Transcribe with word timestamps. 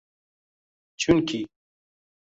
Chunki 0.99 1.39